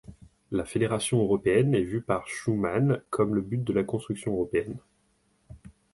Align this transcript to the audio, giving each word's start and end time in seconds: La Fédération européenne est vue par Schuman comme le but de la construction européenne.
La 0.49 0.65
Fédération 0.65 1.21
européenne 1.21 1.75
est 1.75 1.83
vue 1.83 2.01
par 2.01 2.27
Schuman 2.27 3.03
comme 3.11 3.35
le 3.35 3.41
but 3.41 3.63
de 3.63 3.71
la 3.71 3.83
construction 3.83 4.31
européenne. 4.33 4.79